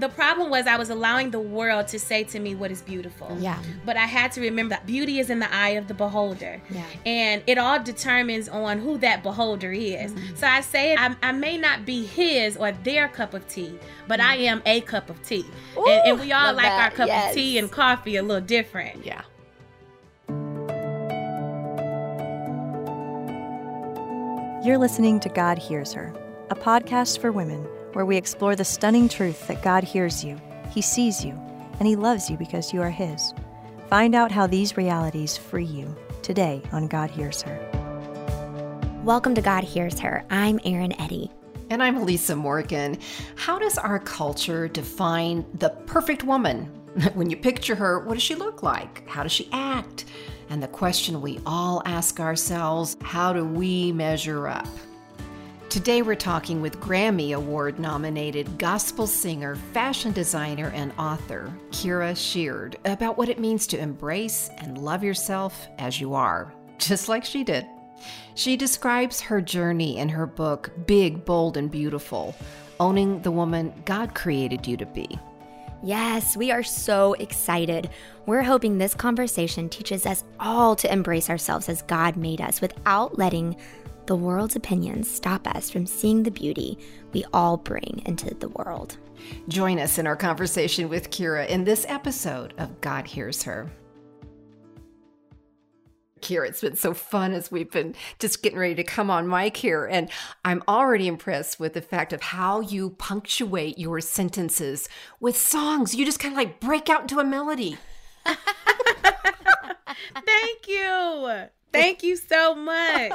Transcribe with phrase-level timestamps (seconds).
[0.00, 3.36] the problem was I was allowing the world to say to me what is beautiful.
[3.38, 3.62] Yeah.
[3.84, 6.60] But I had to remember that beauty is in the eye of the beholder.
[6.70, 6.84] Yeah.
[7.06, 10.12] And it all determines on who that beholder is.
[10.12, 10.36] Mm-hmm.
[10.36, 13.78] So I say I, I may not be his or their cup of tea,
[14.08, 15.44] but I am a cup of tea.
[15.76, 17.30] and, and we all love like our cup Yes.
[17.30, 19.04] of tea and coffee a little different.
[19.04, 19.22] Yeah.
[24.62, 26.12] You're listening to God Hears Her,
[26.50, 30.40] a podcast for women where we explore the stunning truth that God hears you,
[30.70, 31.32] He sees you,
[31.78, 33.34] and He loves you because you are His.
[33.88, 37.58] Find out how these realities free you today on God Hears Her.
[39.04, 40.24] Welcome to God Hears Her.
[40.30, 41.30] I'm Eryn Eddy.
[41.70, 42.98] And I'm Lisa Morgan.
[43.34, 46.66] How does our culture define the perfect woman?
[47.14, 49.08] When you picture her, what does she look like?
[49.08, 50.06] How does she act?
[50.48, 54.66] And the question we all ask ourselves how do we measure up?
[55.70, 62.76] Today we're talking with Grammy Award nominated gospel singer, fashion designer, and author Kierra Sheard
[62.86, 67.44] about what it means to embrace and love yourself as you are, just like she
[67.44, 67.64] did.
[68.34, 72.34] She describes her journey in her book, Big, Bold, and Beautiful
[72.80, 75.20] Owning the Woman God Created You to Be.
[75.84, 77.90] Yes, we are so excited.
[78.26, 83.16] We're hoping this conversation teaches us all to embrace ourselves as God made us without
[83.16, 83.56] letting
[84.10, 86.76] the world's opinions stop us from seeing the beauty
[87.12, 88.96] we all bring into the world.
[89.46, 93.70] Join us in our conversation with Kierra in this episode of God Hears Her.
[96.20, 99.56] Kierra, it's been so fun as we've been just getting ready to come on mic
[99.56, 99.86] here.
[99.86, 100.10] And
[100.44, 104.88] I'm already impressed with the fact of how you punctuate your sentences
[105.20, 105.94] with songs.
[105.94, 107.78] You just kind of like break out into a melody.
[110.26, 111.46] Thank you.
[111.90, 113.10] Thank you so much.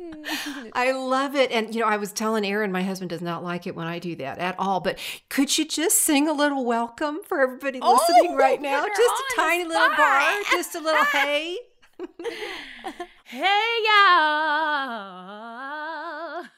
[0.72, 1.52] I love it.
[1.52, 4.00] And, you know, I was telling Eryn, my husband does not like it when I
[4.00, 4.80] do that at all.
[4.80, 8.84] But could you just sing a little welcome for everybody oh, listening right now?
[8.84, 11.58] Just a tiny little bar, just a little hey.
[13.22, 16.07] hey y'all.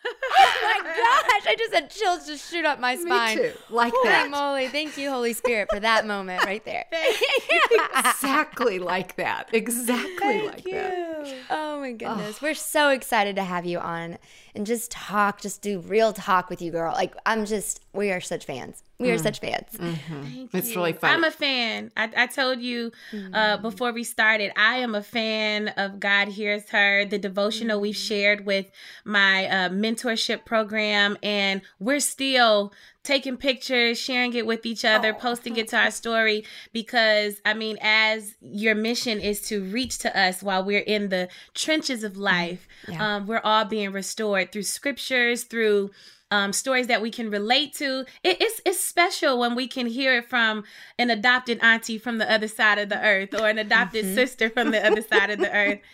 [0.05, 3.37] Oh my gosh, I just had chills just shoot up my spine.
[3.37, 3.53] Me too.
[3.69, 4.31] Like Holy that.
[4.31, 4.69] moly.
[4.69, 6.87] Thank you, Holy Spirit, for that moment right there.
[7.97, 9.49] exactly like that.
[9.53, 11.35] Exactly like that.
[11.51, 12.41] Oh my goodness.
[12.41, 14.19] We're so excited to have you on
[14.55, 16.93] and just talk, just do real talk with you, girl.
[16.93, 18.83] Like, I'm just, we are such fans.
[19.01, 19.23] We are Mm.
[19.23, 19.67] such fans.
[19.73, 20.77] Thank It's you.
[20.77, 21.11] really fun.
[21.11, 21.91] I'm a fan.
[21.97, 22.93] I, I told you
[23.33, 27.97] uh, before we started, I am a fan of God Hears Her, the devotional we've
[27.97, 28.67] shared with
[29.07, 31.17] my uh, mentorship program.
[31.23, 32.73] And we're still
[33.03, 36.45] taking pictures, sharing it with each other, posting it to our story.
[36.75, 41.29] Because, I mean, as your mission is to reach to us while we're in the
[41.55, 43.17] trenches of life, Yeah.
[43.17, 45.91] um, we're all being restored through scriptures, through
[46.31, 48.05] um, stories that we can relate to.
[48.23, 50.65] It, it's it's special when we can hear it from
[50.99, 54.71] an adopted auntie from the other side of the earth or an adopted sister from
[54.71, 55.81] the other side of the earth.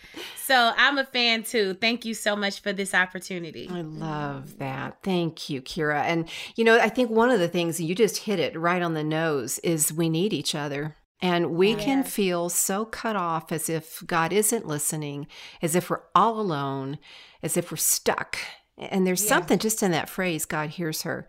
[0.47, 1.73] So I'm a fan too.
[1.73, 3.67] Thank you so much for this opportunity.
[3.69, 4.99] I love that.
[5.03, 6.03] Thank you, Kierra.
[6.03, 8.93] And, you know, I think one of the things you just hit it right on
[8.93, 10.95] the nose is we need each other.
[11.21, 15.27] And we can feel so cut off as if God isn't listening,
[15.61, 16.99] as if we're all alone,
[17.41, 18.37] as if we're stuck.
[18.77, 21.27] And there's something just in that phrase, God hears her,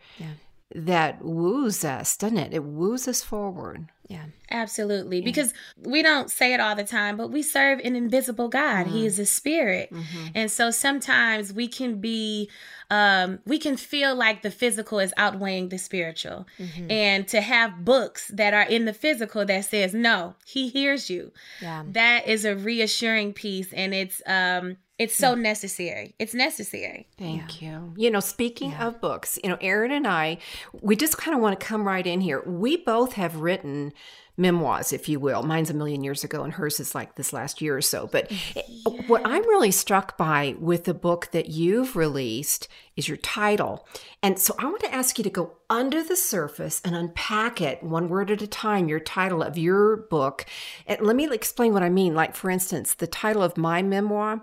[0.74, 2.52] that woos us, doesn't it?
[2.52, 3.88] It woos us forward.
[4.08, 4.24] Yeah.
[4.50, 5.20] Absolutely.
[5.20, 8.86] Because we don't say it all the time, but we serve an invisible God.
[8.86, 9.92] He is a spirit.
[10.34, 12.48] And so sometimes we can be
[12.90, 16.46] um we can feel like the physical is outweighing the spiritual.
[16.88, 21.32] And to have books that are in the physical that says no, he hears you.
[21.60, 21.84] Yeah.
[21.86, 26.14] That is a reassuring piece and it's um it's so necessary.
[26.18, 27.06] It's necessary.
[27.18, 27.92] Thank you.
[27.96, 30.38] You know, speaking of books, you know, Eryn and I,
[30.80, 32.42] we just kind of want to come right in here.
[32.44, 33.92] We both have written
[34.36, 35.42] memoirs, if you will.
[35.42, 38.06] Mine's a million years ago, and hers is like this last year or so.
[38.06, 38.64] But it-
[39.08, 43.86] what I'm really struck by with the book that you've released is your title.
[44.22, 47.82] And so I want to ask you to go under the surface and unpack it
[47.82, 50.46] one word at a time, your title of your book.
[50.86, 52.14] And let me explain what I mean.
[52.14, 54.42] Like, for instance, the title of my memoir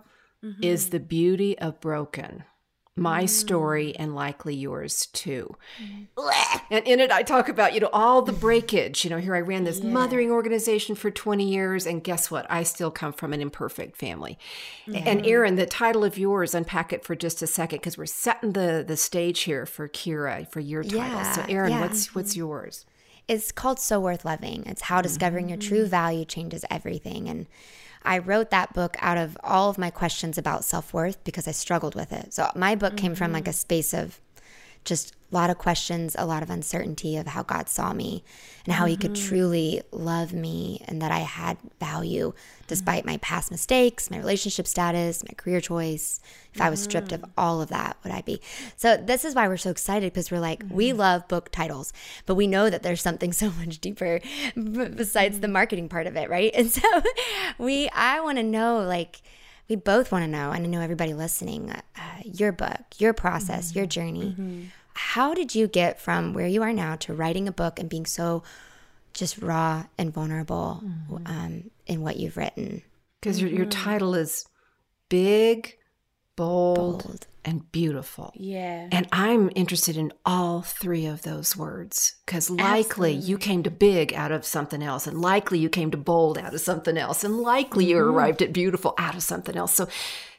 [0.62, 0.92] is mm-hmm.
[0.92, 2.44] The Beauty of Broken.
[2.97, 3.95] My story mm.
[4.00, 5.57] and likely yours too.
[5.83, 6.07] Mm.
[6.71, 9.03] And in it, I talk about, you know, all the breakage.
[9.03, 12.50] You know, here I ran this mothering organization for 20 years, and guess what?
[12.50, 14.39] I still come from an imperfect family.
[14.86, 15.27] And mm-hmm.
[15.27, 18.86] Eryn, the title of yours, unpack it for just a second, because we're setting the
[18.88, 21.24] the stage here for Kierra for your title.
[21.25, 21.81] so, Yeah, Eryn, yeah.
[21.81, 22.19] what's mm-hmm.
[22.19, 22.86] what's yours?
[23.27, 24.63] It's called So Worth Loving.
[24.68, 27.27] It's how discovering your true value changes everything.
[27.27, 27.47] And
[28.06, 31.52] I wrote that book out of all of my questions about self worth because I
[31.52, 32.34] struggled with it.
[32.34, 33.56] So my book came from like a mm-hmm.
[33.56, 34.19] space of
[34.85, 38.23] just a lot of questions, a lot of uncertainty of how God saw me
[38.65, 38.91] and how mm-hmm.
[38.91, 39.27] He could mm-hmm.
[39.27, 42.33] truly love me and that I had value
[42.67, 43.11] despite mm-hmm.
[43.11, 46.19] my past mistakes, my relationship status, my career choice.
[46.53, 47.31] If I was stripped of mm-hmm.
[47.37, 48.39] all of that, would I be?
[48.77, 50.99] So, this is why we're so excited because we're like, we mm-hmm.
[50.99, 51.91] love book titles,
[52.25, 54.21] but we know that there's something so much deeper
[54.55, 56.53] besides the marketing part of it, right?
[56.55, 56.81] And so,
[57.57, 59.21] we, I want to know, like,
[59.69, 61.81] we both want to know, and I know everybody listening, uh,
[62.23, 63.79] your book, your process, mm-hmm.
[63.79, 64.35] your journey.
[64.38, 64.63] Mm-hmm.
[64.94, 68.06] How did you get from where you are now to writing a book and being
[68.06, 68.44] so
[69.13, 71.17] just raw and vulnerable mm-hmm.
[71.25, 72.81] um, in what you've written?
[73.19, 73.83] Because your, your mm-hmm.
[73.83, 74.45] title is
[75.09, 75.77] big,
[76.35, 78.31] bold, bold, and beautiful.
[78.35, 78.87] Yeah.
[78.91, 83.29] And I'm interested in all three of those words because likely Absolutely.
[83.29, 86.53] you came to big out of something else, and likely you came to bold out
[86.53, 88.09] of something else, and likely you mm-hmm.
[88.15, 89.73] arrived at beautiful out of something else.
[89.75, 89.87] So,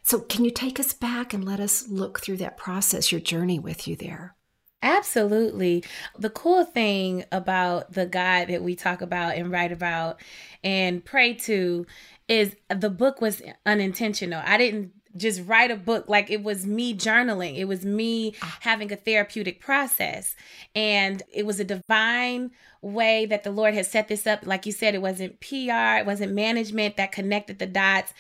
[0.03, 3.59] so can you take us back and let us look through that process, your journey
[3.59, 4.37] with you there?
[4.83, 5.83] Absolutely.
[6.19, 10.21] The cool thing about the God that we talk about and write about
[10.63, 11.87] and pray to
[12.29, 14.43] is the book was unintentional.
[14.45, 16.09] I didn't just write a book.
[16.09, 17.57] Like it was me journaling.
[17.57, 20.35] It was me having a therapeutic process.
[20.75, 22.51] And it was a divine
[22.83, 24.47] way that the lord has set this up.
[24.47, 28.13] Like you said it wasn't pr it wasn't management that connected the dots.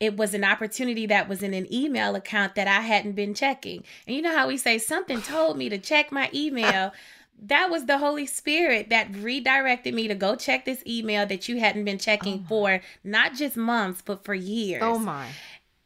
[0.00, 3.84] It was an opportunity that was in an email account that I hadn't been checking.
[4.06, 6.92] And you know how we say something told me to check my email.
[7.42, 11.58] that was the Holy Spirit that redirected me to go check this email that you
[11.58, 14.82] hadn't been checking oh for not just months, but for years.
[14.84, 15.28] Oh my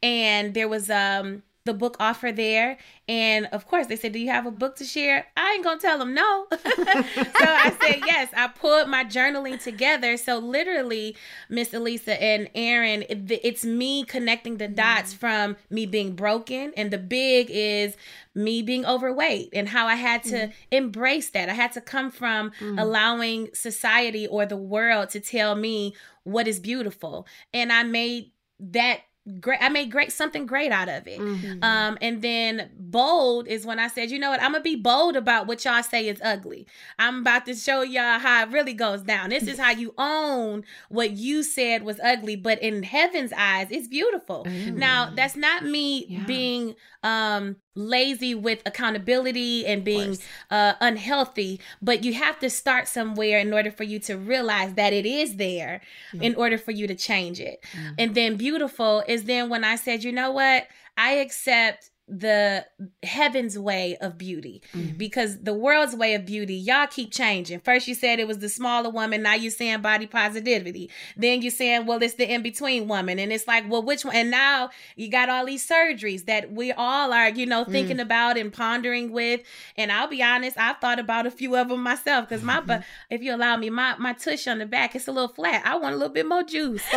[0.01, 2.77] and there was um the book offer there.
[3.07, 5.27] And of course they said do you have a book to share?
[5.37, 6.47] I ain't gonna tell them no.
[6.51, 8.29] So i said yes.
[8.35, 10.17] I pulled my journaling together.
[10.17, 11.15] So literally
[11.49, 15.19] miss elisa and Eryn it, it's me connecting the dots mm-hmm.
[15.19, 17.95] from me being broken and the big is
[18.33, 20.53] me being overweight and how i had to mm.
[20.71, 21.49] embrace that.
[21.49, 22.81] I had to come from mm.
[22.81, 25.93] allowing society or the world to tell me
[26.23, 27.27] what is beautiful.
[27.53, 29.01] And i made that
[29.39, 31.63] great i made great something great out of it mm-hmm.
[31.63, 35.15] um and then bold is when i said you know what i'm gonna be bold
[35.15, 36.65] about what y'all say is ugly
[36.97, 40.63] i'm about to show y'all how it really goes down this is how you own
[40.89, 46.05] what you said was ugly but in heaven's eyes it's beautiful now that's not me
[46.07, 46.23] yeah.
[46.25, 50.17] being um lazy with accountability and being
[50.51, 54.91] uh, unhealthy but you have to start somewhere in order for you to realize that
[54.91, 55.79] it is there
[56.11, 56.23] mm-hmm.
[56.23, 57.93] in order for you to change it mm-hmm.
[57.97, 60.67] and then beautiful is then when i said you know what?
[60.97, 62.65] I accept the
[63.03, 64.97] heaven's way of beauty mm-hmm.
[64.97, 67.59] because the world's way of beauty y'all keep changing.
[67.59, 70.89] First you said it was the smaller woman now you're saying body positivity.
[71.15, 73.19] Then you're saying well it's the in-between woman.
[73.19, 74.15] And it's like well which one?
[74.15, 78.01] And now you got all these surgeries that we all are you know thinking mm.
[78.01, 79.41] about and pondering with.
[79.77, 82.83] And i'll be honest i've thought about a few of them myself because my but
[83.11, 85.61] if you allow me my my tush on the back it's a little flat.
[85.63, 86.83] I want a little bit more juice.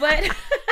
[0.00, 0.24] But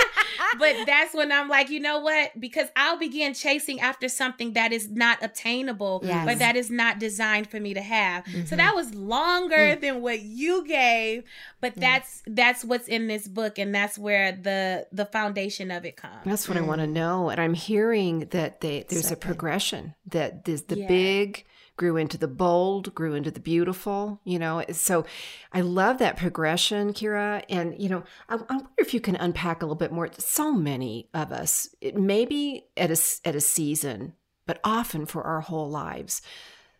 [0.59, 4.73] but that's when i'm like you know what because i'll begin chasing after something that
[4.73, 6.29] is not obtainable yes.
[6.29, 8.25] or that is not designed for me to have.
[8.25, 8.47] Mm-hmm.
[8.47, 11.25] So that was longer mm than what you gave,
[11.61, 15.97] but that's that's what's in this book and that's where the the foundation of it
[15.97, 16.25] comes.
[16.25, 17.29] That's what mm I want to know.
[17.29, 20.89] And I'm hearing that they, there's a progression that there's the yeah.
[20.89, 21.45] big
[21.77, 24.65] grew into the bold, grew into the beautiful, you know.
[24.73, 25.05] So
[25.53, 27.43] I love that progression, Kierra.
[27.49, 30.09] And, you know, I, I wonder if you can unpack a little bit more.
[30.19, 34.15] So many of us, maybe at a, at a season,
[34.47, 36.23] but often for our whole lives,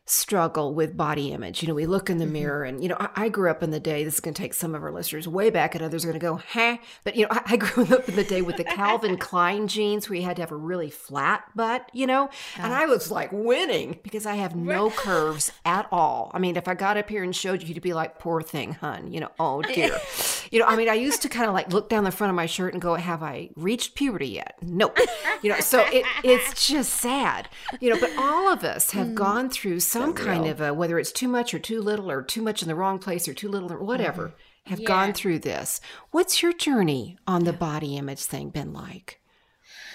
[0.07, 1.63] struggle with body image.
[1.63, 2.33] You know, we look in the mm-hmm.
[2.35, 4.43] mirror and, you know, I, I, grew up in the day, this is going to
[4.43, 6.77] take some of our listeners way back and others are going to go, huh?
[7.05, 10.09] But, you know, I, I, grew up in the day with the Calvin Klein jeans
[10.09, 13.31] where you had to have a really flat butt, you know, and I was like
[13.33, 16.31] winning because I have no curves at all.
[16.35, 18.75] I mean, if I got up here and showed you, you'd be like, poor thing,
[18.75, 19.99] hun, you know, oh dear.
[20.55, 22.37] you know, I mean, I used to kind of like look down the front of
[22.37, 24.55] my shirt and go, have I reached puberty yet?
[24.63, 24.97] Nope.
[25.43, 27.49] You know, so it, it's just sad,
[27.81, 29.15] you know, but all of us have mm.
[29.15, 32.41] gone through some kind of a whether it's too much or too little or too
[32.41, 34.71] much in the wrong place or too little or whatever mm-hmm.
[34.71, 34.87] have yeah.
[34.87, 35.81] gone through this.
[36.13, 39.21] What's your journey on the body image thing been like?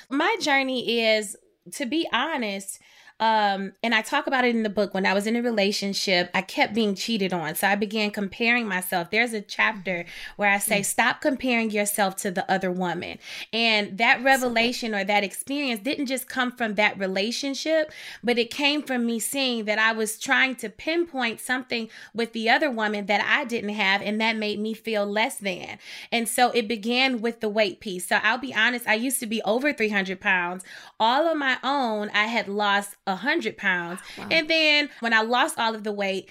[0.10, 1.38] My journey is
[1.72, 2.80] to be honest,
[3.20, 4.94] um, and I talk about it in the book.
[4.94, 7.54] When I was in a relationship, I kept being cheated on.
[7.56, 9.12] So I began comparing myself.
[9.12, 10.06] There's a chapter
[10.38, 13.20] where I say, stop comparing yourself to the other woman.
[13.52, 17.92] And that revelation or that experience didn't just come from that relationship,
[18.24, 22.50] but it came from me seeing that I was trying to pinpoint something with the
[22.50, 24.02] other woman that I didn't have.
[24.02, 25.78] And that made me feel less than.
[26.10, 28.08] And so it began with the weight piece.
[28.08, 30.64] So I'll be honest, I used to be over 300 pounds.
[31.02, 34.00] All on my own, I had lost a hundred pounds.
[34.18, 34.28] Wow.
[34.32, 36.30] And then when I lost all of the weight,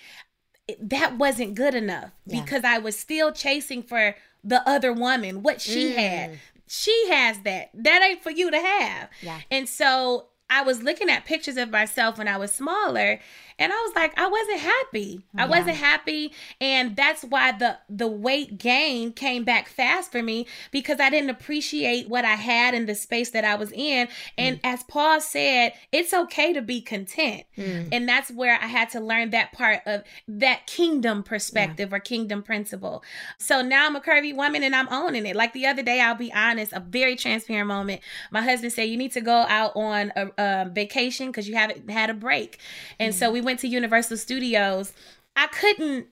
[0.81, 2.43] that wasn't good enough yeah.
[2.43, 5.95] because I was still chasing for the other woman, what she mm.
[5.95, 6.39] had.
[6.67, 7.71] She has that.
[7.75, 9.09] That ain't for you to have.
[9.23, 9.41] Yeah.
[9.51, 13.21] And so I was looking at pictures of myself when I was smaller
[13.59, 15.27] and I was like, I wasn't happy.
[15.35, 15.45] Yeah.
[15.45, 16.33] I wasn't happy.
[16.61, 21.31] And that's why the the weight gain came back fast for me because I didn't
[21.31, 24.09] appreciate what I had in the space that I was in.
[24.37, 24.61] And mm.
[24.63, 27.45] as Paul said, it's okay to be content.
[27.57, 27.89] Mm.
[27.91, 31.97] And that's where I had to learn that part of that kingdom perspective yeah.
[31.97, 33.03] or kingdom principle.
[33.39, 35.35] So now I'm a curvy woman and I'm owning it.
[35.35, 38.03] Like the other day, I'll be honest, a very transparent moment.
[38.31, 41.91] My husband said, You need to go out on a, a vacation because you haven't
[41.91, 42.59] had a break.
[42.99, 43.17] And mm.
[43.17, 44.93] so we went to Universal Studios,
[45.37, 46.07] I couldn't.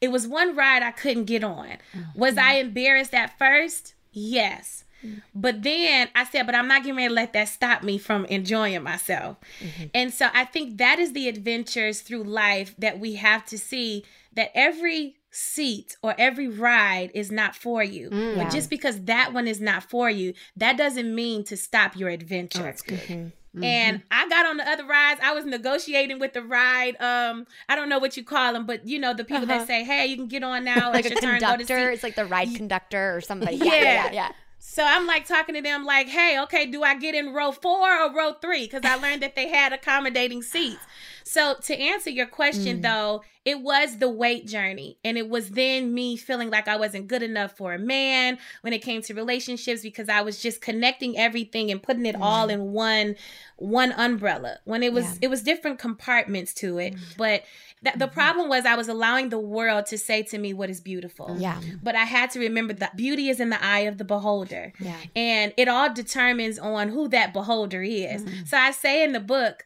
[0.00, 1.66] It was one ride I couldn't get on.
[1.66, 2.18] Mm-hmm.
[2.18, 3.94] Was I embarrassed at first?
[4.12, 4.84] Yes.
[5.04, 5.18] Mm-hmm.
[5.34, 8.24] But then I said, but I'm not getting ready to let that stop me from
[8.26, 9.38] enjoying myself.
[9.60, 9.84] Mm-hmm.
[9.94, 14.04] And so I think that is the adventures through life that we have to see
[14.34, 18.08] that every seat or every ride is not for you.
[18.10, 21.96] Mm, but just because that one is not for you, that doesn't mean to stop
[21.96, 22.60] your adventure.
[22.60, 23.00] Oh, that's good.
[23.00, 23.28] Mm-hmm.
[23.54, 23.64] Mm-hmm.
[23.64, 25.20] And I got on the other rides.
[25.22, 26.96] I was negotiating with the ride.
[27.00, 29.58] Um, I don't know what you call them, but you know the people uh-huh.
[29.58, 31.90] that say, "Hey, you can get on now." like a conductor.
[31.90, 33.56] It's like the ride conductor or somebody.
[33.56, 34.12] Yeah, yeah, yeah.
[34.12, 34.32] yeah.
[34.58, 37.88] So I'm like talking to them, like, "Hey, okay, do I get in row four
[38.02, 38.64] or row three?
[38.64, 40.84] Because I learned that they had accommodating seats.
[41.24, 42.82] So to answer your question, mm.
[42.82, 44.98] though, it was the weight journey.
[45.04, 48.72] And it was then me feeling like I wasn't good enough for a man when
[48.72, 52.20] it came to relationships because I was just connecting everything and putting it mm.
[52.20, 53.16] all in one
[53.56, 54.58] one umbrella.
[54.64, 55.18] When it was yeah.
[55.22, 56.94] it was different compartments to it.
[56.94, 57.16] Mm.
[57.16, 57.44] But
[57.82, 58.14] th- the mm-hmm.
[58.14, 61.36] problem was I was allowing the world to say to me what is beautiful.
[61.38, 61.60] Yeah.
[61.82, 64.72] But I had to remember that beauty is in the eye of the beholder.
[64.78, 64.96] Yeah.
[65.16, 68.24] And it all determines on who that beholder is.
[68.24, 68.48] Mm.
[68.48, 69.64] So I say in the book,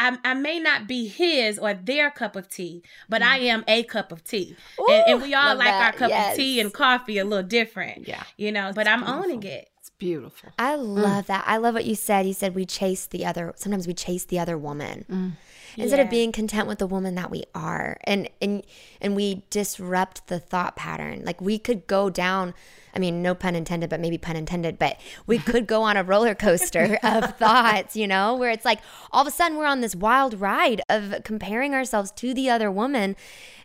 [0.00, 3.26] I, I may not be his or their cup of tea, but mm.
[3.26, 4.56] I am a cup of tea.
[4.80, 5.92] Ooh, and, and, we all like that.
[5.94, 6.32] our cup yes.
[6.32, 8.08] of tea and coffee a little different.
[8.08, 8.22] Yeah.
[8.38, 9.22] You know, but it's I'm beautiful.
[9.22, 9.68] owning it.
[9.78, 10.50] It's beautiful.
[10.58, 11.02] I mm.
[11.02, 11.26] love mm.
[11.26, 11.44] that.
[11.46, 12.26] I love what you said.
[12.26, 15.04] You said we chase the other, sometimes we chase the other woman.
[15.10, 15.32] Mm.
[15.76, 16.04] Instead yeah.
[16.04, 17.98] of being content with the woman that we are.
[18.04, 18.64] And and
[19.02, 21.24] and we disrupt the thought pattern.
[21.26, 22.54] Like we could go down
[22.94, 26.02] I mean, no pun intended, but maybe pun intended, but we could go on a
[26.02, 28.80] roller coaster of thoughts, you know, where it's like
[29.12, 32.70] all of a sudden we're on this wild ride of comparing ourselves to the other
[32.70, 33.16] woman.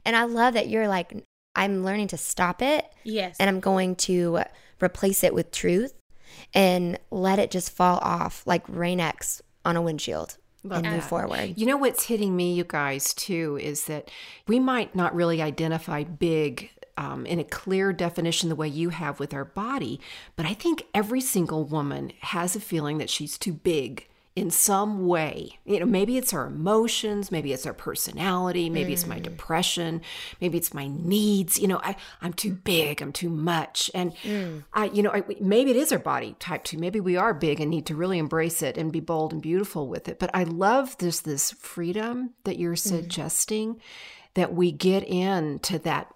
[0.05, 1.13] And I love that you're like,
[1.55, 2.85] I'm learning to stop it.
[3.03, 3.37] Yes.
[3.39, 4.41] And I'm going to
[4.81, 5.93] replace it with truth
[6.53, 10.37] and let it just fall off like Rain-X on a windshield.
[10.63, 10.93] Love and that.
[10.93, 11.53] move forward.
[11.57, 14.09] You know what's hitting me, you guys, too, is that
[14.47, 19.19] we might not really identify big um, in a clear definition the way you have
[19.19, 19.99] with our body.
[20.35, 25.07] But I think every single woman has a feeling that she's too big in some
[25.07, 25.57] way.
[25.63, 28.93] You know, maybe it's our emotions, maybe it's our personality, maybe mm.
[28.93, 29.23] it's my mm.
[29.23, 30.01] depression,
[30.41, 31.57] maybe it's my needs.
[31.57, 33.89] You know, I, I'm too big, I'm too much.
[33.93, 34.65] And mm.
[34.73, 36.77] I, you know, I, maybe it is our body type two.
[36.77, 39.87] Maybe we are big and need to really embrace it and be bold and beautiful
[39.87, 40.19] with it.
[40.19, 42.79] But I love this, this freedom that you're mm.
[42.79, 43.79] suggesting
[44.33, 46.13] that we get into that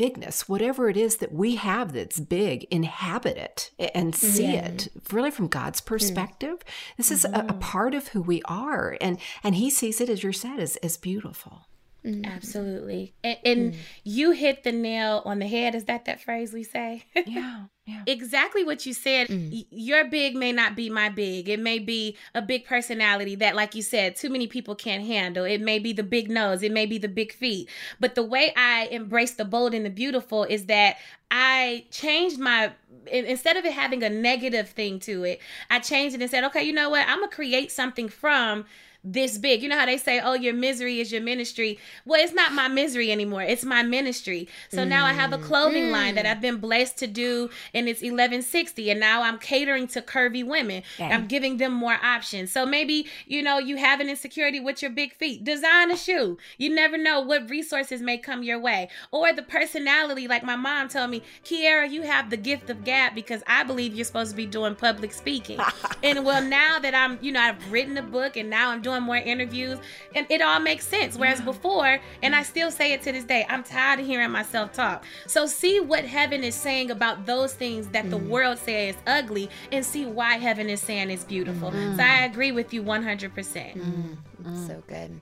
[0.00, 4.64] bigness, whatever it is that we have that's big, inhabit it and see yeah.
[4.68, 6.60] it really from God's perspective.
[6.60, 6.96] Mm.
[6.96, 7.34] This is mm-hmm.
[7.34, 7.58] a, a, mm-hmm.
[7.58, 8.96] part of who we are.
[8.98, 11.66] And and he sees it, as you said, as, as beautiful.
[12.04, 12.24] Mm-hmm.
[12.24, 13.14] Absolutely.
[13.22, 13.76] And, and mm.
[14.04, 15.74] you hit the nail on the head.
[15.74, 17.04] Is that that phrase we say?
[17.26, 17.64] yeah.
[17.86, 18.02] Yeah.
[18.06, 19.28] Exactly what you said.
[19.28, 19.66] Mm.
[19.70, 21.48] Your big may not be my big.
[21.48, 25.44] It may be a big personality that, like you said, too many people can't handle.
[25.44, 26.62] It may be the big nose.
[26.62, 27.68] It may be the big feet.
[27.98, 30.98] But the way I embrace the bold and the beautiful is that
[31.30, 32.72] I changed my
[33.10, 36.62] instead of it having a negative thing to it, I changed it and said, okay,
[36.62, 37.08] you know what?
[37.08, 38.66] I'm gonna create something from
[39.02, 39.62] this big.
[39.62, 41.78] You know how they say, oh, your misery is your ministry?
[42.04, 43.42] Well, it's not my misery anymore.
[43.42, 44.48] It's my ministry.
[44.68, 44.88] So mm.
[44.88, 45.92] now I have a clothing mm.
[45.92, 46.30] line that mm.
[46.30, 48.90] I've been blessed to do, and it's 1160.
[48.90, 50.82] And now I'm catering to curvy women.
[50.98, 51.08] Yeah.
[51.08, 52.50] I'm giving them more options.
[52.50, 55.44] So maybe, you know, you have an insecurity with your big feet.
[55.44, 56.36] Design a shoe.
[56.58, 58.88] You never know what resources may come your way.
[59.10, 63.14] Or the personality, like my mom told me, Kierra, you have the gift of gab
[63.14, 65.58] because I believe you're supposed to be doing public speaking.
[66.02, 68.89] and well, now that I'm, you know, I've written a book and now I'm doing
[68.90, 69.78] doing more interviews,
[70.14, 71.16] and it all makes sense.
[71.16, 74.72] Whereas before, and I still say it to this day, I'm tired of hearing myself
[74.72, 75.04] talk.
[75.26, 78.28] So see what heaven is saying about those things that the mm.
[78.28, 81.70] world says is ugly, and see why heaven is saying it's beautiful.
[81.70, 81.96] Mm.
[81.96, 83.32] So I agree with you 100%.
[83.32, 84.16] Mm.
[84.42, 84.66] mm.
[84.66, 85.20] So good.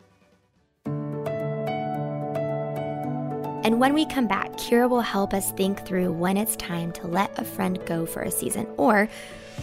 [3.65, 7.07] And when we come back, Kierra will help us think through when it's time to
[7.07, 9.09] let a friend go for a season or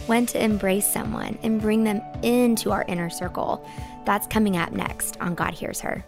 [0.06, 3.68] when to embrace someone and bring them into our inner circle.
[4.04, 6.04] That's coming up next on God Hears Her.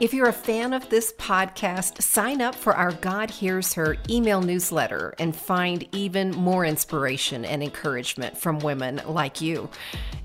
[0.00, 4.40] If you're a fan of this podcast, sign up for our God Hears Her email
[4.40, 9.68] newsletter and find even more inspiration and encouragement from women like you.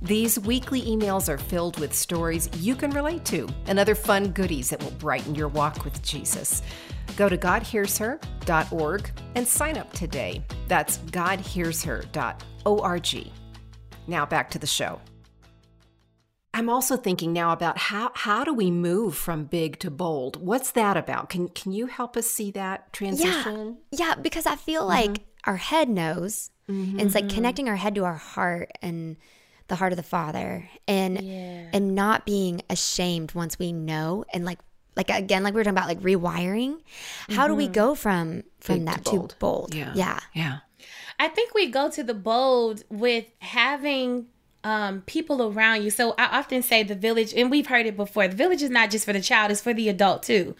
[0.03, 4.69] These weekly emails are filled with stories you can relate to and other fun goodies
[4.69, 6.61] that will brighten your walk with Jesus.
[7.17, 10.43] Go to GodHearsHer.org and sign up today.
[10.67, 12.52] That's GodHearsHer.org.
[14.07, 14.99] Now back to the show.
[16.53, 20.39] I'm also thinking now about how how do we move from big to bold?
[20.39, 21.29] What's that about?
[21.29, 23.77] Can can you help us see that transition?
[23.91, 25.49] Yeah, yeah because I feel like mm-hmm.
[25.49, 26.99] our head knows, mm-hmm.
[26.99, 27.35] and it's like mm-hmm.
[27.35, 29.17] connecting our head to our heart and
[29.67, 31.69] the heart of the Father, and yeah.
[31.73, 34.59] and not being ashamed once we know, and like
[34.95, 36.79] like again, like we were talking about, like rewiring.
[37.29, 37.47] How mm-hmm.
[37.47, 37.73] do we mm-hmm.
[37.73, 39.29] go from from big that to bold?
[39.31, 39.73] To bold?
[39.73, 40.59] Yeah, yeah, yeah.
[41.19, 44.27] I think we go to the bold with having
[44.63, 45.89] um, people around you.
[45.89, 48.89] So I often say the village, and we've heard it before the village is not
[48.89, 50.55] just for the child, it's for the adult too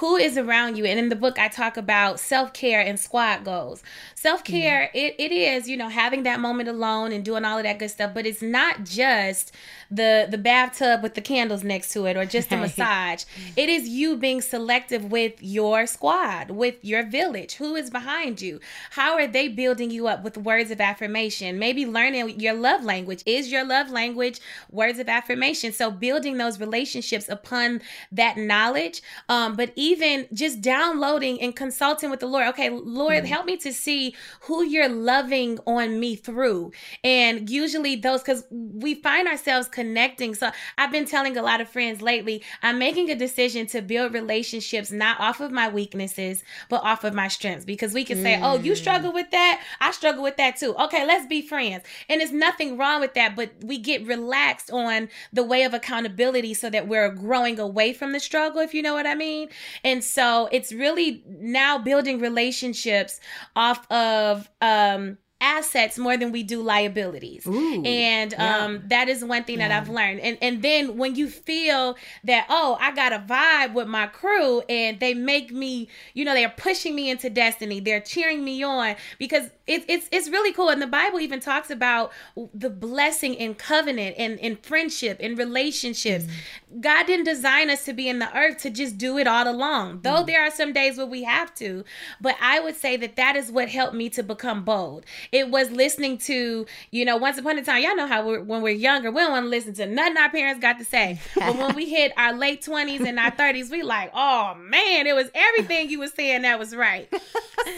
[0.00, 0.86] who is around you.
[0.86, 3.82] And in the book, I talk about self care and squad goals.
[4.14, 4.96] Self care, mm-hmm.
[4.96, 7.90] it, it is, you know, having that moment alone and doing all of that good
[7.90, 9.52] stuff, but it's not just
[9.90, 13.24] the the bathtub with the candles next to it or just a massage.
[13.56, 17.54] It is you being selective with your squad, with your village.
[17.54, 18.60] Who is behind you?
[18.90, 21.58] How are they building you up with words of affirmation?
[21.58, 23.22] Maybe learning your love language.
[23.26, 24.40] Is your love language
[24.70, 25.72] words of affirmation?
[25.72, 29.02] So building those relationships upon that knowledge.
[29.28, 29.89] Um, but even
[30.32, 32.46] just downloading and consulting with the Lord.
[32.48, 33.26] Okay, Lord, mm-hmm.
[33.26, 36.72] help me to see who you're loving on me through.
[37.04, 40.34] And usually those, because we find ourselves connecting.
[40.34, 44.14] So I've been telling a lot of friends lately, I'm making a decision to build
[44.14, 47.64] relationships not off of my weaknesses, but off of my strengths.
[47.64, 48.22] Because we can mm.
[48.22, 48.76] say, oh, you mm.
[48.76, 49.62] struggle with that.
[49.80, 50.74] I struggle with that too.
[50.76, 51.84] Okay, let's be friends.
[52.08, 56.54] And there's nothing wrong with that, but we get relaxed on the way of accountability
[56.54, 59.48] so that we're growing away from the struggle, if you know what I mean.
[59.84, 63.20] And so it's really now building relationships
[63.56, 67.46] off of um assets more than we do liabilities.
[67.46, 68.80] Ooh, and um, yeah.
[68.86, 69.68] that is one thing yeah.
[69.68, 70.20] that I've learned.
[70.20, 74.60] And and then when you feel that, oh, I got a vibe with my crew
[74.68, 77.80] and they make me, you know, they're pushing me into destiny.
[77.80, 80.68] They're cheering me on because it's it's it's really cool.
[80.68, 82.12] And the Bible even talks about
[82.52, 86.24] the blessing in covenant and in friendship and relationships.
[86.24, 86.80] Mm-hmm.
[86.80, 90.00] God didn't design us to be in the earth to just do it all alone.
[90.02, 90.26] Though mm-hmm.
[90.26, 91.84] there are some days where we have to,
[92.20, 95.70] but I would say that that is what helped me to become bold it was
[95.70, 99.10] listening to, you know, once upon a time, y'all know how we're, when we're younger,
[99.10, 101.20] we don't want to listen to nothing our parents got to say.
[101.34, 105.14] but when we hit our late 20s and our 30s, we like, oh man, it
[105.14, 107.08] was everything you were saying that was right.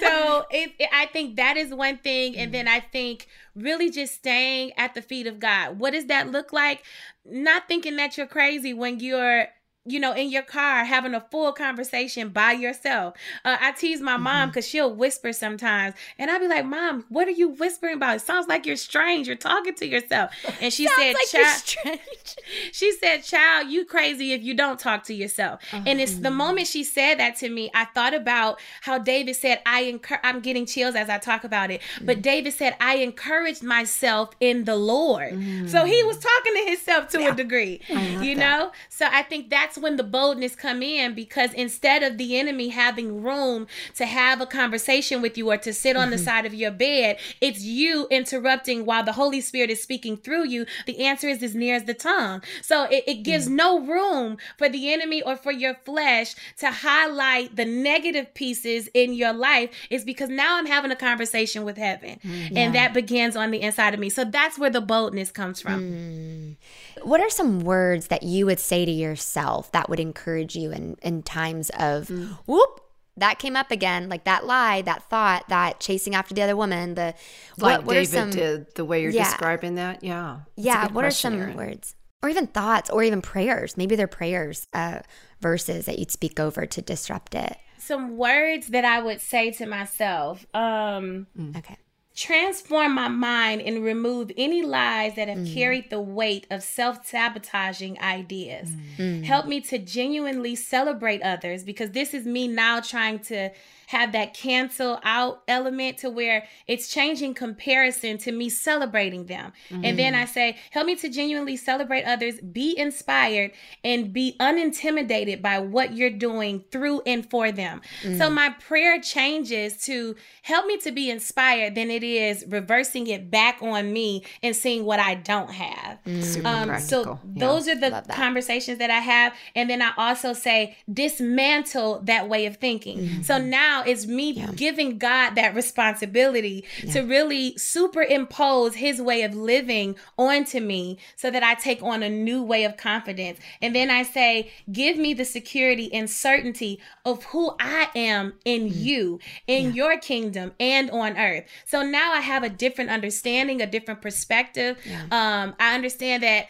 [0.00, 2.36] so it, it, I think that is one thing.
[2.36, 5.78] And then I think really just staying at the feet of God.
[5.78, 6.82] What does that look like?
[7.24, 9.48] Not thinking that you're crazy when you're
[9.84, 13.14] you know, in your car having a full conversation by yourself.
[13.44, 14.70] Uh, I tease my mom because mm-hmm.
[14.70, 18.16] she'll whisper sometimes, and I'll be like, "Mom, what are you whispering about?
[18.16, 19.26] It sounds like you're strange.
[19.26, 21.98] You're talking to yourself." And she said, like "Child,
[22.72, 25.82] she said, child, you crazy if you don't talk to yourself." Uh-huh.
[25.84, 26.38] And it's the mm-hmm.
[26.38, 30.40] moment she said that to me, I thought about how David said, "I encourage." I'm
[30.40, 32.06] getting chills as I talk about it, mm-hmm.
[32.06, 35.66] but David said, "I encouraged myself in the Lord." Mm-hmm.
[35.66, 37.32] So he was talking to himself to yeah.
[37.32, 38.36] a degree, you that.
[38.36, 38.72] know.
[38.88, 42.68] So I think that's that's when the boldness come in because instead of the enemy
[42.68, 46.10] having room to have a conversation with you or to sit on mm-hmm.
[46.12, 50.46] the side of your bed, it's you interrupting while the Holy Spirit is speaking through
[50.46, 50.66] you.
[50.84, 52.42] The answer is as near as the tongue.
[52.60, 53.56] So it, it gives mm-hmm.
[53.56, 59.14] no room for the enemy or for your flesh to highlight the negative pieces in
[59.14, 59.70] your life.
[59.88, 62.20] Is because now I'm having a conversation with heaven.
[62.22, 62.56] Mm-hmm.
[62.58, 64.10] And that begins on the inside of me.
[64.10, 65.80] So that's where the boldness comes from.
[65.80, 66.56] Mm.
[67.02, 70.96] What are some words that you would say to yourself that would encourage you in,
[71.02, 72.38] in times of mm.
[72.46, 72.80] whoop?
[73.18, 76.94] That came up again, like that lie, that thought, that chasing after the other woman.
[76.94, 77.14] The
[77.58, 79.24] like what, what David some, did, the way you're yeah.
[79.24, 80.40] describing that, yeah.
[80.56, 80.88] Yeah.
[80.88, 81.54] What are some Eryn.
[81.54, 83.76] words, or even thoughts, or even prayers?
[83.76, 85.00] Maybe they're prayers, uh,
[85.40, 87.58] verses that you'd speak over to disrupt it.
[87.76, 90.46] Some words that I would say to myself.
[90.54, 91.26] Um.
[91.54, 91.76] Okay
[92.14, 95.54] transform my mind and remove any lies that have mm.
[95.54, 98.70] carried the weight of self sabotaging ideas.
[98.98, 99.24] Mm.
[99.24, 103.50] Help me to genuinely celebrate others because this is me now trying to
[103.92, 109.52] have that cancel out element to where it's changing comparison to me celebrating them.
[109.68, 109.84] Mm-hmm.
[109.84, 113.52] And then I say, help me to genuinely celebrate others, be inspired,
[113.84, 117.82] and be unintimidated by what you're doing through and for them.
[118.02, 118.18] Mm-hmm.
[118.18, 123.30] So my prayer changes to help me to be inspired than it is reversing it
[123.30, 125.98] back on me and seeing what I don't have.
[126.06, 126.46] Mm-hmm.
[126.46, 127.46] Um, so yeah.
[127.46, 129.34] those are the conversations that I have.
[129.54, 132.98] And then I also say, dismantle that way of thinking.
[132.98, 133.22] Mm-hmm.
[133.22, 134.50] So now is me yeah.
[134.54, 136.92] giving God that responsibility yeah.
[136.92, 142.08] to really superimpose his way of living onto me so that I take on a
[142.08, 143.38] new way of confidence.
[143.60, 148.68] And then I say, give me the security and certainty of who I am in
[148.68, 148.74] mm.
[148.74, 149.72] you, in yeah.
[149.72, 151.44] your kingdom and on earth.
[151.66, 154.78] So now I have a different understanding, a different perspective.
[155.10, 156.46] Um, I understand that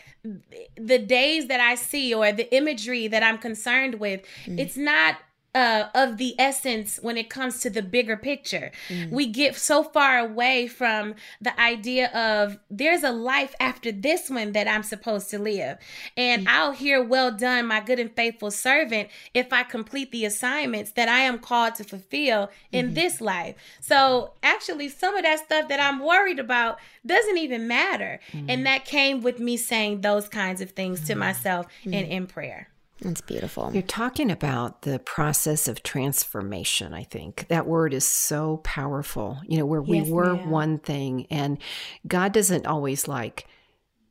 [0.77, 4.59] the days that I see or the imagery that I'm concerned with, mm.
[4.59, 5.17] it's not
[5.55, 8.71] uh, of the essence when it comes to the bigger picture.
[8.89, 9.11] Mm.
[9.11, 14.53] We get so far away from the idea of there's a life after this one
[14.53, 15.79] that I'm supposed to live.
[16.17, 16.51] And mm.
[16.51, 21.09] I'll hear, well done, my good and faithful servant, if I complete the assignments that
[21.09, 22.95] I am called to fulfill in mm-hmm.
[22.95, 23.57] this life.
[23.81, 28.21] So actually, some of that stuff that I'm worried about doesn't even matter.
[28.33, 28.47] Mm.
[28.49, 31.19] And that came with me saying those kinds of things to mm.
[31.19, 32.11] myself and mm.
[32.11, 32.69] in prayer.
[33.03, 33.71] That's beautiful.
[33.73, 37.47] You're talking about the process of transformation, I think.
[37.49, 39.41] That word is so powerful.
[39.47, 40.51] You know, where yes, we were ma'am.
[40.51, 41.59] one thing and
[42.07, 43.47] God doesn't always like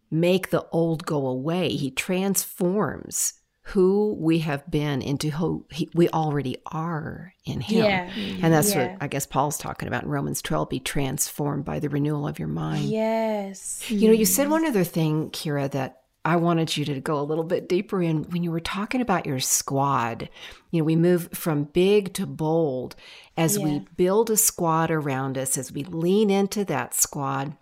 [0.10, 1.70] make the old go away.
[1.70, 7.86] He transforms who we have been into who he, we already are in him.
[7.86, 8.12] Yeah.
[8.42, 8.94] And that's yeah.
[8.94, 12.40] what I guess Paul's talking about in Romans 12 be transformed by the renewal of
[12.40, 12.86] your mind.
[12.86, 13.90] Yes.
[13.90, 14.52] You know, you said mm-hmm.
[14.52, 18.24] one other thing, Kierra, that I wanted you to go a little bit deeper in
[18.26, 20.30] when you were talking about your squad.
[20.70, 22.96] You know, we move from big to bold
[23.36, 23.64] as yeah.
[23.64, 27.58] we build a squad around us, as we lean into that squad.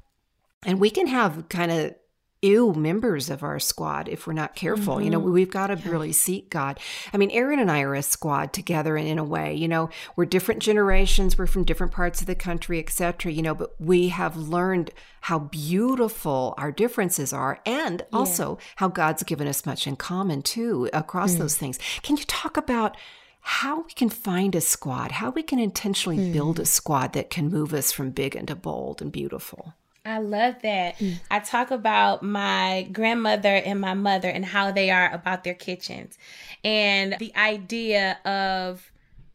[0.65, 1.95] And we can have kind of
[2.41, 4.95] ew members of our squad if we're not careful.
[4.95, 5.03] Mm-hmm.
[5.03, 5.33] You know, mm-hmm.
[5.33, 5.89] we've got to yeah.
[5.89, 6.79] really seek God.
[7.13, 9.89] I mean, Eryn and I are a squad together and in a way, you know,
[10.15, 13.31] we're different generations, we're from different parts of the country, etc.
[13.31, 18.17] you know, but we have learned how beautiful our differences are and yeah.
[18.17, 21.39] also how God's given us much in common too across mm.
[21.39, 21.77] those things.
[22.03, 22.95] Can you talk about
[23.41, 26.33] how we can find a squad, how we can intentionally mm.
[26.33, 29.73] build a squad that can move us from big into bold and beautiful?
[30.05, 30.97] I love that.
[30.97, 31.19] Mm.
[31.29, 36.17] I talk about my grandmother and my mother and how they are about their kitchens
[36.63, 38.91] and the idea of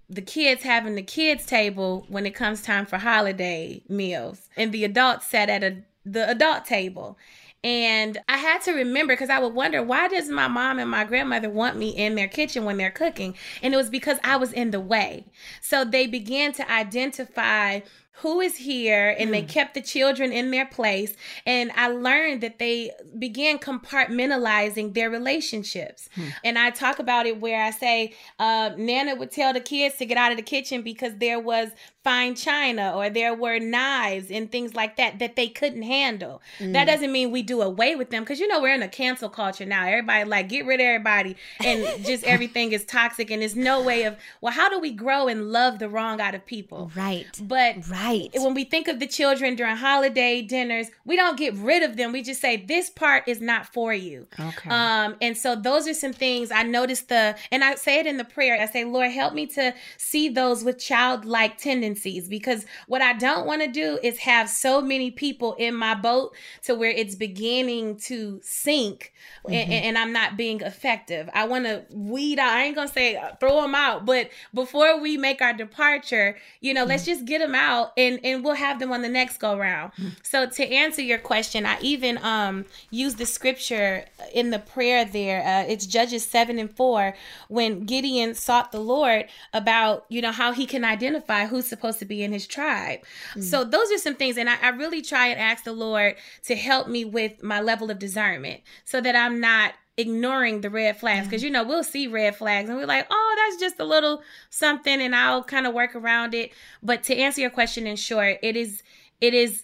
[0.09, 4.85] the kids having the kids table when it comes time for holiday meals and the
[4.85, 7.16] adults sat at a the adult table
[7.64, 11.05] and I had to remember because I would wonder why does my mom and my
[11.05, 13.35] grandmother want me in their kitchen when they're cooking?
[13.62, 15.24] And it was because I was in the way.
[15.62, 17.81] So they began to identify
[18.18, 19.33] who is here and mm.
[19.33, 21.14] they kept the children in their place
[21.46, 26.33] and i learned that they began compartmentalizing their relationships mm.
[26.44, 30.07] and i talk about it where i say uh, nana would tell the kids to
[30.07, 31.70] get out of the kitchen because there was
[32.04, 36.72] fine china or there were knives and things like that that they couldn't handle mm.
[36.72, 39.28] that doesn't mean we do away with them because you know we're in a cancel
[39.28, 43.56] culture now everybody like get rid of everybody and just everything is toxic and there's
[43.56, 46.90] no way of well how do we grow and love the wrong out of people
[46.94, 48.28] right but right.
[48.34, 52.12] When we think of the children during holiday dinners, we don't get rid of them.
[52.12, 54.26] We just say this part is not for you.
[54.38, 54.70] Okay.
[54.70, 58.16] Um, and so those are some things I noticed the and I say it in
[58.16, 58.60] the prayer.
[58.60, 61.93] I say, Lord, help me to see those with childlike tendencies
[62.28, 66.35] because what I don't want to do is have so many people in my boat
[66.62, 69.12] to where it's beginning to sink
[69.44, 69.54] mm-hmm.
[69.54, 71.30] and, and, I'm not being effective.
[71.33, 72.50] I want to weed out.
[72.50, 76.74] I ain't gonna say uh, throw them out, but before we make our departure, you
[76.74, 76.90] know, mm-hmm.
[76.90, 79.92] let's just get them out and and we'll have them on the next go round.
[79.92, 80.09] Mm-hmm.
[80.22, 85.44] So to answer your question, I even um use the scripture in the prayer there.
[85.44, 87.14] Uh, it's Judges seven and four
[87.48, 92.05] when Gideon sought the Lord about you know how he can identify who's supposed to
[92.05, 93.01] be in his tribe.
[93.01, 93.42] Mm-hmm.
[93.42, 96.57] So those are some things, and I, I really try and ask the Lord to
[96.57, 101.27] help me with my level of discernment so that I'm not ignoring the red flags
[101.27, 104.23] because you know we'll see red flags and we're like oh that's just a little
[104.51, 106.51] something and i'll kind of work around it
[106.83, 108.83] but to answer your question in short it is
[109.20, 109.62] it is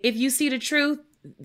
[0.00, 0.98] if you see the truth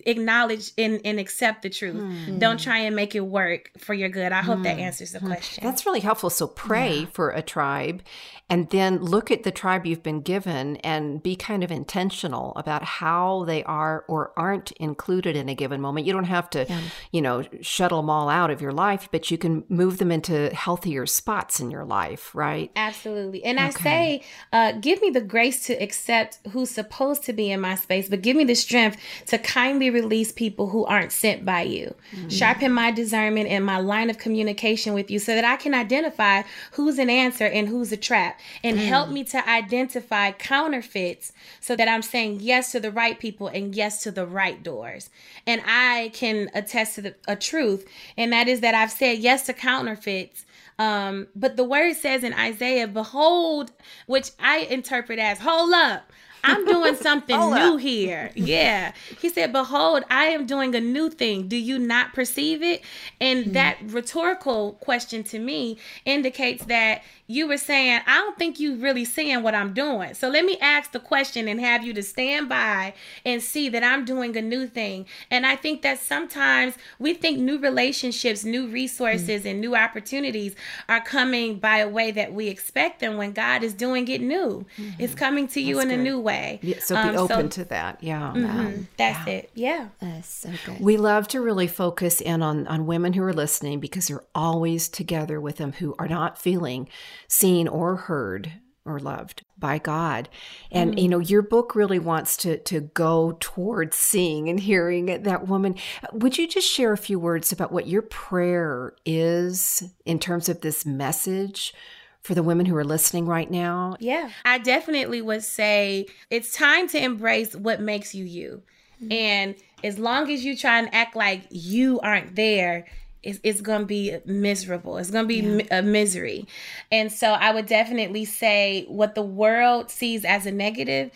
[0.05, 2.01] acknowledge and, and accept the truth.
[2.01, 2.37] Hmm.
[2.37, 4.31] Don't try and make it work for your good.
[4.31, 5.63] I hope that answers the question.
[5.63, 6.29] That's really helpful.
[6.29, 8.03] So pray for a tribe
[8.49, 12.83] and then look at the tribe you've been given and be kind of intentional about
[12.83, 16.07] how they are or aren't included in a given moment.
[16.07, 16.65] You don't have to,
[17.11, 20.49] you know, shuttle them all out of your life, but you can move them into
[20.55, 22.71] healthier spots in your life, right?
[22.75, 23.43] Absolutely.
[23.45, 27.61] And I say, uh, give me the grace to accept who's supposed to be in
[27.61, 29.37] my space, but give me the strength to
[29.69, 31.93] kindly release people who aren't sent by you.
[32.29, 36.43] Sharpen my discernment and my line of communication with you so that I can identify
[36.71, 41.87] who's an answer and who's a trap and help me to identify counterfeits so that
[41.87, 45.09] I'm saying yes to the right people and yes to the right doors.
[45.45, 49.45] And I can attest to the, a truth, and that is that I've said yes
[49.45, 50.45] to counterfeits
[50.79, 53.73] um, but the word says in Isaiah, behold,
[54.07, 56.09] which I interpret as, hold up.
[56.43, 58.31] I'm doing something new here.
[58.49, 58.93] Yeah.
[59.21, 61.47] He said, Behold, I am doing a new thing.
[61.47, 62.81] Do you not perceive it?
[63.21, 63.51] And hmm.
[63.51, 69.05] that rhetorical question to me indicates that you were saying, I don't think you really
[69.05, 70.15] seeing what I'm doing.
[70.15, 73.83] So let me ask the question and have you to stand by and see that
[73.83, 75.05] I'm doing a new thing.
[75.29, 80.55] And I think that sometimes we think new relationships, new resources, and new opportunities
[80.89, 84.65] are coming by a way that we expect them when God is doing it new.
[84.97, 86.57] It's coming to you in a new way.
[86.63, 87.99] Yeah, so be Um, open to that.
[88.01, 88.33] Yeah.
[88.35, 88.87] Mhm.
[88.97, 89.51] That's it.
[89.53, 89.89] Yeah.
[90.01, 90.79] That's so good.
[90.79, 94.89] We love to really focus in on, on women who are listening because they're always
[94.89, 96.87] together with them who are not feeling
[97.27, 98.53] seen or heard
[98.85, 100.29] or loved by God.
[100.71, 101.11] And you mm.
[101.11, 105.75] know, your book really wants to to go towards seeing and hearing that woman.
[106.11, 110.61] Would you just share a few words about what your prayer is in terms of
[110.61, 111.73] this message
[112.21, 113.95] for the women who are listening right now?
[113.99, 114.29] Yeah.
[114.43, 118.63] I definitely would say it's time to embrace what makes you you.
[119.01, 119.11] Mm-hmm.
[119.11, 122.85] And as long as you try and act like you aren't there,
[123.21, 124.97] it's, it's going to be miserable.
[124.97, 126.47] It's going to be mi- a misery.
[126.91, 131.11] And so I would definitely say what the world sees as a negative,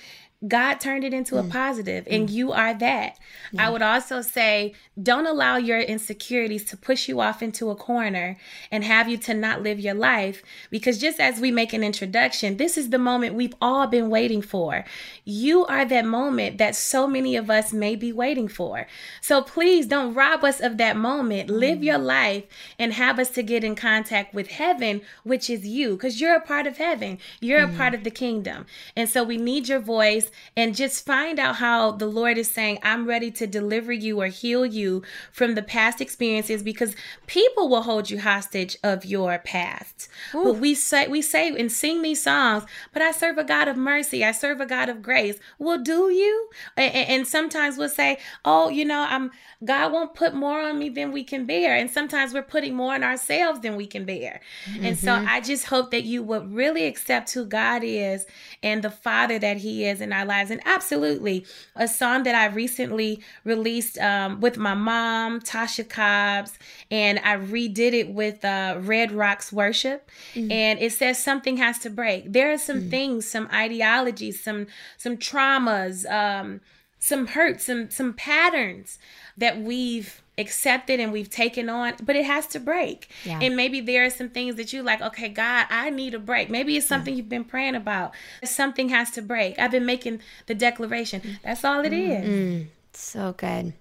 [0.47, 1.49] God turned it into a mm.
[1.49, 2.31] positive, and mm.
[2.31, 3.17] you are that.
[3.57, 8.37] I would also say, don't allow your insecurities to push you off into a corner
[8.71, 10.43] and have you to not live your life.
[10.69, 14.41] Because just as we make an introduction, this is the moment we've all been waiting
[14.41, 14.85] for.
[15.23, 18.87] You are that moment that so many of us may be waiting for.
[19.21, 21.49] So please don't rob us of that moment.
[21.49, 21.85] Live mm.
[21.85, 22.43] your life
[22.77, 26.41] and have us to get in contact with heaven, which is you, because you're a
[26.41, 27.19] part of heaven.
[27.39, 28.65] You're a part of the kingdom.
[28.95, 32.79] And so we need your voice and just find out how the Lord is saying,
[32.83, 36.95] I'm ready to deliver you or heal you from the past experiences because
[37.27, 40.09] people will hold you hostage of your past.
[40.31, 43.77] But we say we say and sing these songs, but I serve a God of
[43.77, 44.23] mercy.
[44.23, 45.39] I serve a God of grace.
[45.59, 46.49] Well, do you?
[46.77, 49.31] And, and sometimes we'll say, Oh, you know, I'm
[49.63, 51.75] God won't put more on me than we can bear.
[51.75, 54.41] And sometimes we're putting more on ourselves than we can bear.
[54.81, 55.27] And so mm-hmm.
[55.27, 58.25] I just hope that you would really accept who God is
[58.61, 60.51] and the Father that He is in our lives.
[60.51, 66.57] And absolutely, a song that I recently released um, with my mom, Tasha Cobbs,
[66.89, 70.09] and I redid it with uh, Red Rocks Worship.
[70.51, 72.31] And it says something has to break.
[72.31, 76.61] There are some things, some ideologies, some some traumas, um,
[77.03, 78.97] some hurts, some some patterns
[79.35, 83.09] that we've accepted and we've taken on, but it has to break.
[83.25, 83.39] Yeah.
[83.41, 86.49] And maybe there are some things that you like, okay, God, I need a break.
[86.49, 88.13] Maybe it's something you've been praying about.
[88.43, 89.59] Something has to break.
[89.59, 91.39] I've been making the declaration.
[91.43, 92.67] That's all it is.
[92.93, 93.73] So good.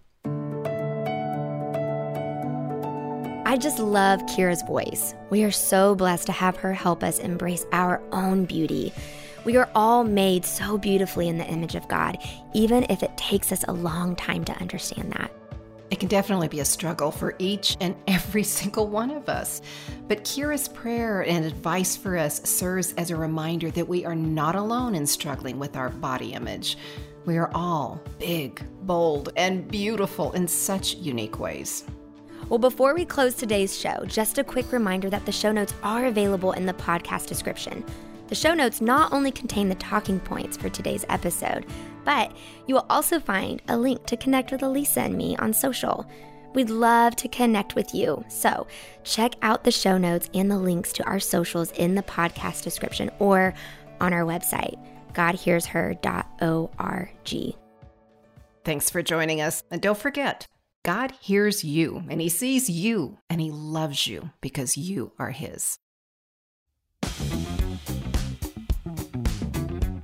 [3.46, 5.14] I just love Kierra's voice.
[5.30, 8.92] We are so blessed to have her help us embrace our own beauty.
[9.44, 12.18] We are all made so beautifully in the image of God,
[12.54, 15.32] even if it takes us a long time to understand that.
[15.90, 19.60] It can definitely be a struggle for each and every single one of us.
[20.06, 24.54] But Kierra's prayer and advice for us serves as a reminder that we are not
[24.54, 26.78] alone in struggling with our body image.
[27.24, 31.84] We are all big, bold, and beautiful in such unique ways.
[32.48, 36.06] Well, before we close today's show, just a quick reminder that the show notes are
[36.06, 37.84] available in the podcast description.
[38.32, 41.66] The show notes not only contain the talking points for today's episode,
[42.02, 42.34] but
[42.66, 46.10] you will also find a link to connect with Elisa and me on social.
[46.54, 48.24] We'd love to connect with you.
[48.28, 48.66] So
[49.04, 53.10] check out the show notes and the links to our socials in the podcast description
[53.18, 53.52] or
[54.00, 57.56] on our website, godhearsher.org.
[58.64, 59.62] Thanks for joining us.
[59.70, 60.46] And don't forget,
[60.86, 65.78] God hears you and He sees you and He loves you because you are His.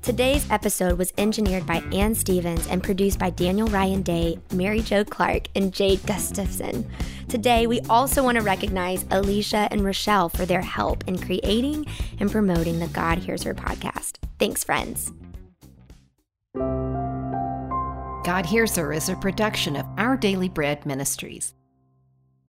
[0.09, 5.05] Today's episode was engineered by Ann Stevens and produced by Daniel Ryan Day, Mary Jo
[5.05, 6.91] Clark, and Jade Gustafson.
[7.29, 11.85] Today, we also want to recognize Alicia and Rochelle for their help in creating
[12.21, 14.15] and promoting the God Hears Her podcast.
[14.39, 15.13] Thanks, friends.
[18.25, 21.53] God Hears Her is a production of Our Daily Bread Ministries.